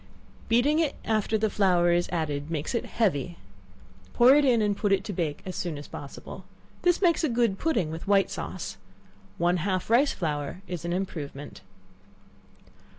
Beating 0.49 0.79
it 0.79 0.95
after 1.05 1.37
the 1.37 1.47
flour 1.47 1.91
is 1.91 2.09
added 2.11 2.49
makes 2.49 2.73
it 2.73 2.85
heavy; 2.87 3.37
pour 4.13 4.33
it 4.33 4.43
in, 4.43 4.59
and 4.59 4.75
put 4.75 4.91
it 4.91 5.03
to 5.03 5.13
bake 5.13 5.43
as 5.45 5.55
soon 5.55 5.77
as 5.77 5.87
possible. 5.87 6.43
This 6.81 7.03
makes 7.03 7.23
a 7.23 7.29
good 7.29 7.59
pudding, 7.59 7.91
with 7.91 8.07
white 8.07 8.31
sauce. 8.31 8.77
One 9.37 9.57
half 9.57 9.91
rice 9.91 10.11
flour 10.13 10.63
is 10.67 10.85
an 10.85 10.91
improvement. 10.91 11.61